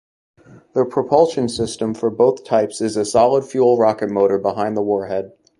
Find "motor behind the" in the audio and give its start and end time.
4.09-4.81